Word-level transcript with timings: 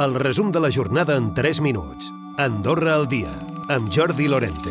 El 0.00 0.14
resum 0.14 0.50
de 0.50 0.60
la 0.64 0.70
jornada 0.72 1.14
en 1.14 1.34
3 1.34 1.60
minuts. 1.60 2.06
Andorra 2.38 2.94
al 2.94 3.06
dia, 3.06 3.34
amb 3.68 3.90
Jordi 3.92 4.28
Lorente. 4.28 4.70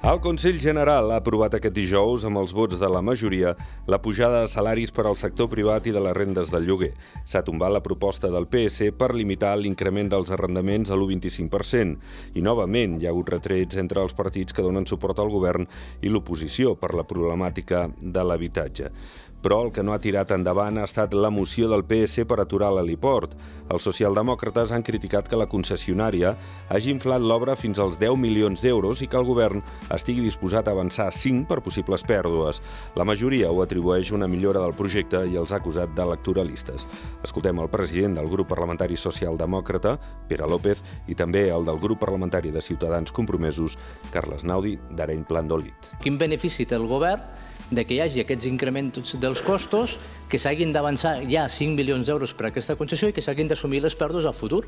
El 0.00 0.20
Consell 0.22 0.60
General 0.62 1.10
ha 1.10 1.16
aprovat 1.18 1.56
aquest 1.58 1.74
dijous, 1.74 2.22
amb 2.24 2.38
els 2.38 2.54
vots 2.56 2.78
de 2.78 2.88
la 2.88 3.02
majoria, 3.02 3.50
la 3.90 3.98
pujada 4.00 4.44
de 4.44 4.48
salaris 4.48 4.94
per 4.94 5.08
al 5.10 5.18
sector 5.18 5.50
privat 5.50 5.88
i 5.90 5.92
de 5.92 6.00
les 6.00 6.14
rendes 6.16 6.52
del 6.54 6.68
lloguer. 6.70 6.92
S'ha 7.26 7.42
tombat 7.42 7.74
la 7.74 7.82
proposta 7.82 8.30
del 8.30 8.46
PS 8.46 8.92
per 8.96 9.10
limitar 9.10 9.56
l'increment 9.58 10.08
dels 10.08 10.30
arrendaments 10.30 10.88
a 10.88 10.94
l'1,25%. 10.94 11.98
I, 12.38 12.44
novament, 12.46 12.94
hi 13.00 13.08
ha 13.08 13.10
hagut 13.10 13.34
retrets 13.34 13.76
entre 13.82 14.06
els 14.06 14.14
partits 14.14 14.54
que 14.54 14.62
donen 14.62 14.86
suport 14.86 15.18
al 15.18 15.34
govern 15.34 15.66
i 16.00 16.14
l'oposició 16.14 16.76
per 16.78 16.94
la 16.94 17.04
problemàtica 17.04 17.88
de 18.00 18.24
l'habitatge 18.24 18.94
però 19.42 19.62
el 19.64 19.72
que 19.72 19.82
no 19.82 19.94
ha 19.94 20.00
tirat 20.02 20.30
endavant 20.34 20.78
ha 20.78 20.86
estat 20.88 21.14
la 21.16 21.30
moció 21.32 21.68
del 21.70 21.84
PS 21.88 22.26
per 22.28 22.40
aturar 22.42 22.70
l'heliport. 22.74 23.34
Els 23.70 23.84
socialdemòcrates 23.86 24.72
han 24.74 24.84
criticat 24.84 25.28
que 25.30 25.38
la 25.38 25.48
concessionària 25.48 26.34
hagi 26.68 26.90
inflat 26.92 27.22
l'obra 27.22 27.56
fins 27.56 27.78
als 27.78 27.98
10 28.00 28.18
milions 28.20 28.62
d'euros 28.62 29.00
i 29.00 29.08
que 29.08 29.18
el 29.18 29.28
govern 29.28 29.62
estigui 29.94 30.24
disposat 30.26 30.68
a 30.68 30.74
avançar 30.74 31.08
5 31.14 31.46
per 31.48 31.60
possibles 31.64 32.04
pèrdues. 32.04 32.60
La 32.96 33.06
majoria 33.08 33.50
ho 33.50 33.62
atribueix 33.62 34.12
una 34.12 34.28
millora 34.28 34.62
del 34.64 34.74
projecte 34.74 35.22
i 35.26 35.38
els 35.40 35.52
ha 35.52 35.60
acusat 35.60 35.94
d'electoralistes. 35.96 36.88
Escoltem 37.24 37.60
el 37.62 37.70
president 37.70 38.18
del 38.18 38.30
grup 38.30 38.50
parlamentari 38.50 38.98
socialdemòcrata, 38.98 39.96
Pere 40.28 40.48
López, 40.50 40.82
i 41.08 41.14
també 41.14 41.48
el 41.50 41.64
del 41.64 41.78
grup 41.80 42.00
parlamentari 42.02 42.50
de 42.50 42.62
Ciutadans 42.64 43.12
Compromesos, 43.12 43.78
Carles 44.10 44.44
Naudi, 44.44 44.76
d'Areny 44.90 45.24
Plandolit. 45.28 45.94
Quin 46.02 46.18
benefici 46.18 46.66
té 46.66 46.76
el 46.76 46.88
govern 46.90 47.22
de 47.70 47.86
que 47.86 47.94
hi 47.94 48.00
hagi 48.02 48.24
aquests 48.24 48.48
increments 48.50 49.14
dels 49.22 49.42
costos, 49.46 49.98
que 50.28 50.38
s'hagin 50.38 50.72
d'avançar 50.74 51.20
ja 51.30 51.48
5 51.48 51.78
milions 51.78 52.06
d'euros 52.06 52.34
per 52.34 52.48
a 52.48 52.50
aquesta 52.50 52.76
concessió 52.76 53.08
i 53.08 53.14
que 53.14 53.22
s'hagin 53.22 53.48
d'assumir 53.50 53.82
les 53.82 53.96
pèrdues 53.96 54.26
al 54.26 54.34
futur. 54.34 54.64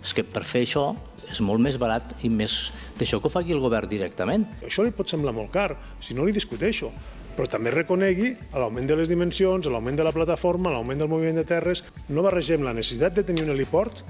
És 0.00 0.14
que 0.16 0.24
per 0.24 0.44
fer 0.48 0.62
això 0.64 0.94
és 1.30 1.40
molt 1.44 1.60
més 1.62 1.76
barat 1.78 2.14
i 2.24 2.30
més 2.32 2.72
d'això 2.98 3.20
que 3.20 3.28
ho 3.28 3.32
faci 3.32 3.52
el 3.52 3.62
govern 3.62 3.88
directament. 3.88 4.46
Això 4.64 4.84
li 4.84 4.96
pot 4.96 5.08
semblar 5.08 5.34
molt 5.36 5.52
car, 5.52 5.76
si 6.00 6.16
no 6.16 6.24
li 6.24 6.32
discuteixo, 6.32 6.90
però 7.36 7.46
també 7.48 7.70
reconegui 7.74 8.32
l'augment 8.56 8.88
de 8.88 8.96
les 8.98 9.12
dimensions, 9.12 9.68
l'augment 9.70 10.00
de 10.00 10.06
la 10.06 10.16
plataforma, 10.16 10.72
l'augment 10.72 11.04
del 11.04 11.12
moviment 11.12 11.38
de 11.38 11.46
terres. 11.46 11.84
No 12.08 12.24
barregem 12.26 12.64
la 12.66 12.76
necessitat 12.76 13.20
de 13.20 13.26
tenir 13.28 13.46
un 13.46 13.54
heliport 13.54 14.02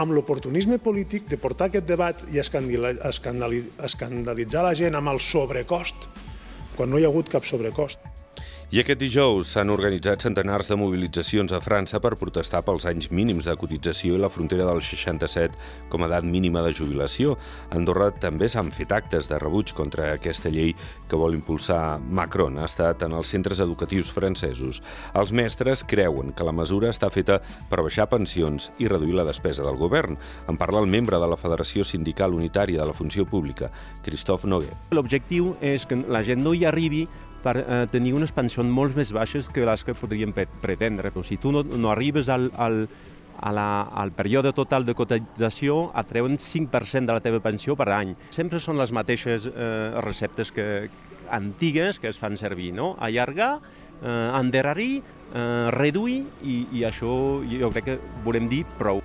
amb 0.00 0.14
l'oportunisme 0.16 0.78
polític 0.80 1.26
de 1.28 1.36
portar 1.36 1.68
aquest 1.68 1.84
debat 1.84 2.22
i 2.32 2.40
escandalitzar 2.40 4.62
la 4.64 4.72
gent 4.78 4.96
amb 4.96 5.12
el 5.12 5.20
sobrecost 5.20 6.08
quan 6.76 6.90
no 6.90 6.98
hi 6.98 7.06
ha 7.06 7.12
hagut 7.12 7.30
cap 7.32 7.44
sobrecost. 7.48 8.00
I 8.72 8.78
aquest 8.80 9.02
dijous 9.02 9.50
s'han 9.52 9.68
organitzat 9.68 10.22
centenars 10.24 10.70
de 10.70 10.78
mobilitzacions 10.80 11.52
a 11.52 11.58
França 11.60 11.98
per 12.00 12.14
protestar 12.16 12.62
pels 12.64 12.86
anys 12.88 13.10
mínims 13.12 13.44
de 13.44 13.52
cotització 13.60 14.14
i 14.16 14.20
la 14.22 14.30
frontera 14.32 14.64
del 14.64 14.78
67 14.80 15.58
com 15.92 16.00
a 16.00 16.06
edat 16.08 16.24
mínima 16.24 16.62
de 16.64 16.70
jubilació. 16.72 17.34
A 17.68 17.76
Andorra 17.76 18.06
també 18.16 18.46
s'han 18.48 18.70
fet 18.72 18.94
actes 18.96 19.26
de 19.28 19.36
rebuig 19.42 19.74
contra 19.76 20.06
aquesta 20.14 20.48
llei 20.48 20.72
que 21.04 21.18
vol 21.20 21.36
impulsar 21.36 21.98
Macron. 22.00 22.56
Ha 22.56 22.64
estat 22.64 23.04
en 23.04 23.12
els 23.18 23.28
centres 23.34 23.60
educatius 23.60 24.08
francesos. 24.08 24.80
Els 25.20 25.34
mestres 25.36 25.82
creuen 25.84 26.32
que 26.32 26.46
la 26.48 26.56
mesura 26.56 26.88
està 26.88 27.10
feta 27.12 27.42
per 27.68 27.82
baixar 27.84 28.06
pensions 28.08 28.70
i 28.80 28.88
reduir 28.88 29.18
la 29.18 29.26
despesa 29.28 29.66
del 29.66 29.76
govern. 29.76 30.16
En 30.48 30.56
parla 30.56 30.80
el 30.80 30.88
membre 30.88 31.20
de 31.20 31.28
la 31.28 31.36
Federació 31.36 31.84
Sindical 31.84 32.32
Unitària 32.32 32.80
de 32.80 32.88
la 32.88 32.96
Funció 32.96 33.28
Pública, 33.28 33.68
Christophe 34.00 34.48
Noguer. 34.48 34.72
L'objectiu 34.96 35.58
és 35.60 35.84
que 35.84 36.00
la 36.08 36.24
gent 36.24 36.40
no 36.40 36.56
hi 36.56 36.64
arribi 36.64 37.02
per 37.42 37.56
eh, 37.60 37.84
tenir 37.92 38.14
unes 38.16 38.32
pensions 38.34 38.70
molt 38.70 38.96
més 38.98 39.12
baixes 39.14 39.48
que 39.52 39.66
les 39.66 39.84
que 39.84 39.96
podríem 39.98 40.34
pretendre. 40.34 41.10
Però 41.10 41.24
si 41.26 41.38
tu 41.42 41.52
no, 41.54 41.64
no 41.64 41.90
arribes 41.92 42.30
al, 42.32 42.50
al, 42.56 42.86
a 43.38 43.52
la, 43.52 43.68
al 44.02 44.12
període 44.16 44.52
total 44.56 44.86
de 44.86 44.94
cotització 44.98 45.88
et 45.98 46.10
treuen 46.10 46.38
5% 46.38 47.08
de 47.08 47.16
la 47.16 47.22
teva 47.24 47.42
pensió 47.44 47.76
per 47.78 47.90
any. 47.94 48.14
Sempre 48.34 48.62
són 48.62 48.80
les 48.80 48.94
mateixes 48.94 49.48
eh, 49.50 50.02
receptes 50.06 50.54
que, 50.54 50.68
antigues 51.32 51.98
que 51.98 52.12
es 52.12 52.20
fan 52.22 52.36
servir, 52.38 52.72
no? 52.76 52.94
Allargar, 53.00 53.56
eh, 54.02 54.30
endarrerir, 54.38 55.02
eh, 55.34 55.70
reduir 55.74 56.22
i, 56.44 56.62
i 56.72 56.86
això 56.88 57.16
jo 57.50 57.72
crec 57.72 57.90
que 57.90 57.98
volem 58.24 58.48
dir 58.52 58.64
prou. 58.78 59.02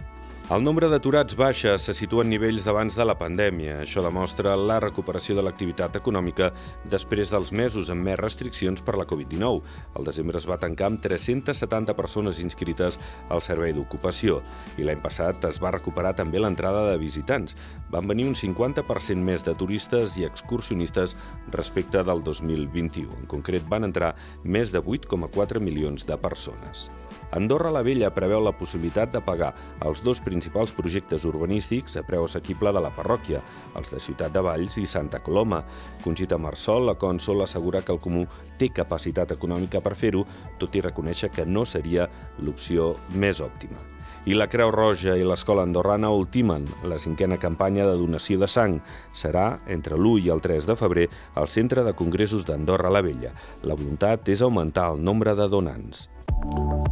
El 0.48 0.62
nombre 0.64 0.88
d'aturats 0.88 1.36
baixa 1.36 1.74
se 1.76 1.92
situa 1.92 2.24
en 2.24 2.30
nivells 2.32 2.64
d'abans 2.64 2.96
de 2.96 3.04
la 3.04 3.18
pandèmia. 3.20 3.82
Això 3.84 4.00
demostra 4.00 4.54
la 4.56 4.78
recuperació 4.80 5.34
de 5.36 5.44
l'activitat 5.44 5.98
econòmica 6.00 6.54
després 6.88 7.34
dels 7.34 7.50
mesos 7.52 7.90
amb 7.92 8.08
més 8.08 8.16
restriccions 8.16 8.80
per 8.80 8.96
la 8.96 9.04
Covid-19. 9.10 9.74
El 10.00 10.08
desembre 10.08 10.40
es 10.40 10.48
va 10.48 10.56
tancar 10.62 10.88
amb 10.88 11.02
370 11.04 11.98
persones 11.98 12.40
inscrites 12.40 12.96
al 13.28 13.44
servei 13.44 13.74
d'ocupació 13.76 14.38
i 14.80 14.88
l'any 14.88 15.02
passat 15.04 15.44
es 15.50 15.60
va 15.60 15.74
recuperar 15.76 16.14
també 16.16 16.40
l'entrada 16.40 16.86
de 16.94 17.02
visitants. 17.02 17.58
Van 17.92 18.08
venir 18.08 18.30
un 18.32 18.40
50% 18.40 19.20
més 19.20 19.44
de 19.44 19.52
turistes 19.52 20.16
i 20.16 20.24
excursionistes 20.30 21.18
respecte 21.58 22.06
del 22.08 22.24
2021. 22.24 23.20
En 23.20 23.28
concret, 23.28 23.68
van 23.68 23.84
entrar 23.84 24.14
més 24.46 24.72
de 24.72 24.80
8,4 24.80 25.60
milions 25.60 26.08
de 26.08 26.16
persones. 26.16 26.88
Andorra 27.32 27.72
la 27.72 27.84
Vella 27.84 28.14
preveu 28.16 28.40
la 28.44 28.54
possibilitat 28.56 29.12
de 29.12 29.20
pagar 29.24 29.52
els 29.86 30.00
dos 30.04 30.22
principals 30.38 30.72
projectes 30.72 31.26
urbanístics 31.26 31.98
a 31.98 32.04
preu 32.06 32.28
assequible 32.28 32.70
de 32.70 32.82
la 32.84 32.94
parròquia, 32.94 33.42
els 33.80 33.90
de 33.90 34.00
Ciutat 34.04 34.36
de 34.36 34.44
Valls 34.46 34.78
i 34.78 34.86
Santa 34.86 35.18
Coloma. 35.26 35.64
Conxita 36.04 36.38
Marsol, 36.38 36.86
la 36.86 36.94
cònsol, 36.94 37.42
assegura 37.42 37.82
que 37.82 37.96
el 37.96 38.02
Comú 38.04 38.28
té 38.60 38.70
capacitat 38.70 39.34
econòmica 39.34 39.82
per 39.82 39.96
fer-ho, 39.98 40.26
tot 40.62 40.76
i 40.78 40.84
reconèixer 40.86 41.32
que 41.34 41.46
no 41.50 41.66
seria 41.66 42.06
l'opció 42.38 42.94
més 43.18 43.42
òptima. 43.42 43.82
I 44.28 44.36
la 44.36 44.50
Creu 44.52 44.70
Roja 44.76 45.16
i 45.16 45.24
l'Escola 45.24 45.64
Andorrana 45.64 46.12
ultimen 46.12 46.68
la 46.84 47.00
cinquena 47.00 47.40
campanya 47.40 47.86
de 47.88 47.96
donació 47.98 48.38
de 48.42 48.50
sang. 48.52 48.76
Serà 49.16 49.62
entre 49.72 49.96
l'1 49.96 50.28
i 50.28 50.34
el 50.36 50.44
3 50.44 50.68
de 50.68 50.76
febrer 50.76 51.08
al 51.40 51.48
Centre 51.48 51.86
de 51.88 51.96
Congressos 51.96 52.46
d'Andorra 52.46 52.92
la 52.92 53.02
Vella. 53.02 53.32
La 53.64 53.80
voluntat 53.80 54.28
és 54.30 54.44
augmentar 54.44 54.92
el 54.92 55.02
nombre 55.02 55.34
de 55.34 55.48
donants. 55.48 56.10